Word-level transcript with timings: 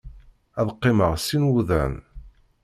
Ad 0.59 0.67
qqimeɣ 0.75 1.13
sin 1.17 1.43
wuḍan. 1.51 1.93